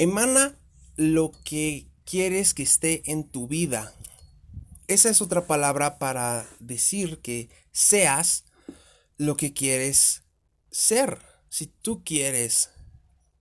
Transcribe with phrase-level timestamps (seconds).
[0.00, 0.58] Emana
[0.96, 3.92] lo que quieres que esté en tu vida.
[4.88, 8.46] Esa es otra palabra para decir que seas
[9.18, 10.22] lo que quieres
[10.70, 11.18] ser.
[11.50, 12.70] Si tú quieres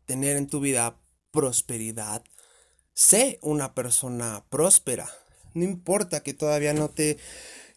[0.04, 1.00] tener en tu vida
[1.32, 2.26] prosperidad,
[2.94, 5.10] sé una persona próspera.
[5.54, 7.20] No importa que todavía no te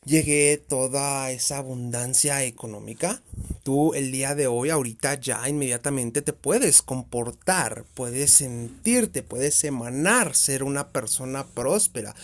[0.05, 3.23] llegue toda esa abundancia económica,
[3.63, 10.35] tú el día de hoy, ahorita ya inmediatamente te puedes comportar, puedes sentirte, puedes emanar
[10.35, 12.15] ser una persona próspera.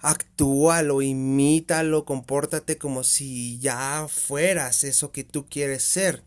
[0.00, 6.22] Actúalo, imítalo, compórtate como si ya fueras eso que tú quieres ser.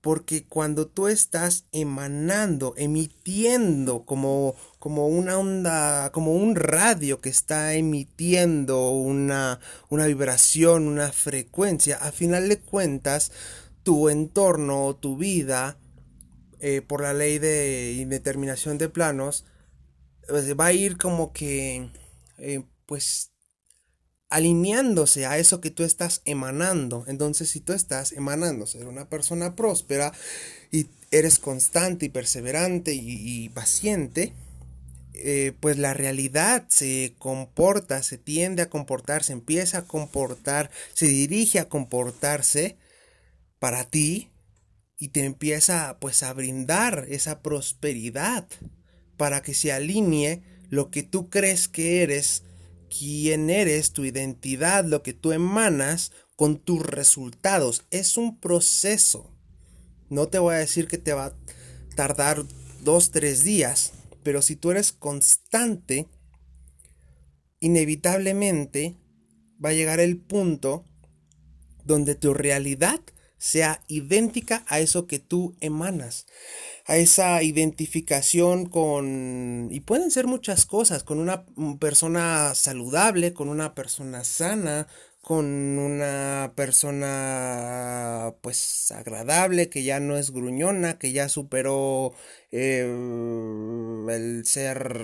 [0.00, 7.74] Porque cuando tú estás emanando, emitiendo como, como una onda, como un radio que está
[7.74, 9.60] emitiendo una,
[9.90, 13.30] una vibración, una frecuencia, a final de cuentas,
[13.82, 15.76] tu entorno, tu vida,
[16.60, 19.44] eh, por la ley de indeterminación de planos,
[20.28, 21.90] pues, va a ir como que,
[22.38, 23.32] eh, pues,
[24.30, 27.04] alineándose a eso que tú estás emanando.
[27.08, 30.12] Entonces, si tú estás emanando ser una persona próspera
[30.70, 34.32] y eres constante y perseverante y, paciente,
[35.14, 41.06] eh, pues la realidad se comporta, se tiende a comportar, se empieza a comportar, se
[41.06, 42.78] dirige a comportarse
[43.58, 44.30] para ti
[44.96, 48.46] y te empieza pues a brindar esa prosperidad
[49.16, 52.44] para que se alinee lo que tú crees que eres
[52.90, 57.84] quién eres, tu identidad, lo que tú emanas con tus resultados.
[57.90, 59.30] Es un proceso.
[60.08, 61.36] No te voy a decir que te va a
[61.96, 62.44] tardar
[62.82, 66.08] dos, tres días, pero si tú eres constante,
[67.60, 68.96] inevitablemente
[69.64, 70.84] va a llegar el punto
[71.84, 73.00] donde tu realidad
[73.38, 76.26] sea idéntica a eso que tú emanas
[76.86, 81.44] a esa identificación con, y pueden ser muchas cosas, con una
[81.78, 84.86] persona saludable, con una persona sana,
[85.22, 85.46] con
[85.78, 92.14] una persona pues agradable, que ya no es gruñona, que ya superó
[92.50, 92.82] eh,
[94.08, 94.96] el ser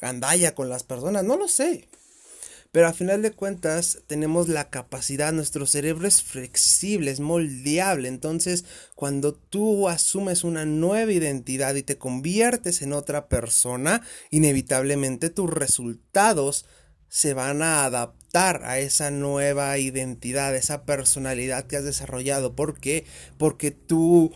[0.00, 1.88] gandalla con las personas, no lo sé.
[2.72, 8.08] Pero a final de cuentas tenemos la capacidad, nuestro cerebro es flexible, es moldeable.
[8.08, 14.00] Entonces, cuando tú asumes una nueva identidad y te conviertes en otra persona,
[14.30, 16.64] inevitablemente tus resultados
[17.08, 22.56] se van a adaptar a esa nueva identidad, esa personalidad que has desarrollado.
[22.56, 23.04] ¿Por qué?
[23.36, 24.32] Porque tú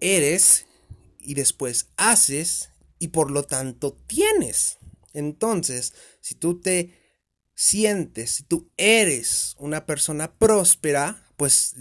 [0.00, 0.66] eres
[1.18, 2.70] y después haces
[3.00, 4.78] y por lo tanto tienes.
[5.14, 7.03] Entonces, si tú te
[7.54, 11.74] sientes, si tú eres una persona próspera, pues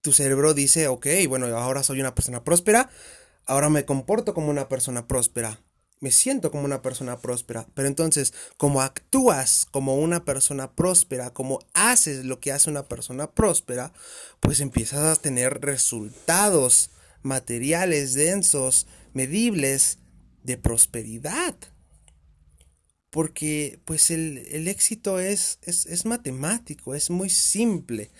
[0.00, 2.90] tu cerebro dice, ok, bueno, ahora soy una persona próspera,
[3.46, 5.60] ahora me comporto como una persona próspera,
[6.00, 11.58] me siento como una persona próspera, pero entonces, como actúas como una persona próspera, como
[11.74, 13.92] haces lo que hace una persona próspera,
[14.40, 16.90] pues empiezas a tener resultados
[17.22, 19.98] materiales densos, medibles,
[20.44, 21.56] de prosperidad
[23.10, 28.10] porque pues el, éxito es, es, matemático, es muy simple.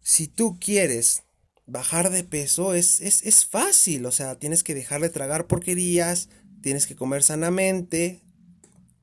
[0.00, 1.24] Si tú quieres
[1.66, 6.28] bajar de peso, es, es, fácil, o sea, tienes que dejar de tragar porquerías,
[6.62, 8.22] tienes que comer sanamente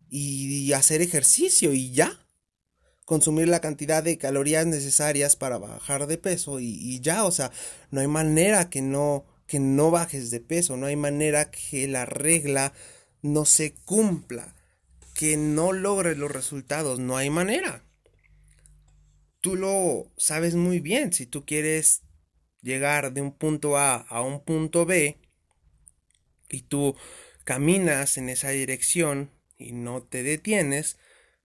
[0.09, 2.19] y, hacer ejercicio y ya.
[3.05, 7.51] Consumir la cantidad de calorías necesarias para bajar de peso y, y ya, o sea,
[7.91, 12.05] no hay manera que no, que no bajes de peso, no hay manera que la
[12.05, 12.71] regla
[13.21, 14.55] no se cumpla
[15.13, 16.99] que no logres los resultados.
[16.99, 17.85] No hay manera.
[19.41, 21.13] Tú lo sabes muy bien.
[21.13, 22.03] Si tú quieres
[22.61, 25.19] llegar de un punto A a un punto B
[26.49, 26.95] y tú
[27.43, 30.97] caminas en esa dirección y no te detienes,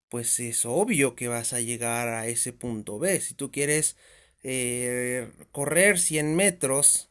[0.09, 3.21] pues es obvio que vas a llegar a ese punto B.
[3.21, 3.97] Si tú quieres
[4.43, 7.11] eh, correr 100 metros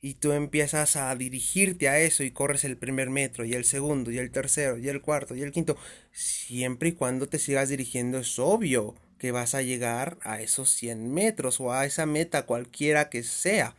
[0.00, 4.10] y tú empiezas a dirigirte a eso y corres el primer metro y el segundo
[4.10, 5.76] y el tercero y el cuarto y el quinto,
[6.12, 11.12] siempre y cuando te sigas dirigiendo es obvio que vas a llegar a esos 100
[11.12, 13.74] metros o a esa meta cualquiera que sea.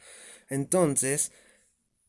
[0.49, 1.31] Entonces,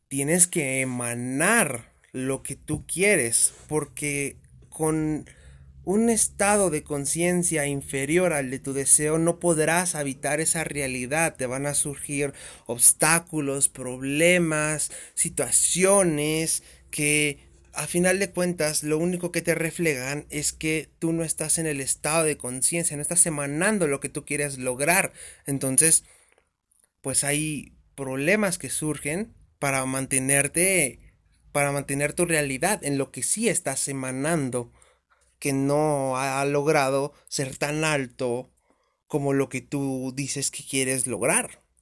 [0.09, 4.37] tienes que emanar lo que tú quieres porque
[4.69, 5.27] con
[5.85, 11.37] un estado de conciencia inferior al de tu deseo, no podrás habitar esa realidad.
[11.37, 12.33] Te van a surgir
[12.67, 17.39] obstáculos, problemas, situaciones que
[17.73, 21.67] a final de cuentas lo único que te reflejan es que tú no estás en
[21.67, 25.13] el estado de conciencia, no estás emanando lo que tú quieres lograr.
[25.47, 26.05] Entonces,
[27.01, 30.99] pues hay problemas que surgen para mantenerte
[31.53, 34.73] para mantener tu realidad en lo que sí estás emanando,
[35.41, 38.51] que no ha logrado ser tan alto
[39.09, 41.65] como lo que tú dices que quieres lograr.